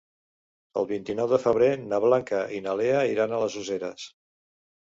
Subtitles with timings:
[0.81, 4.11] El vint-i-nou de febrer na Blanca i na Lea iran a les Useres.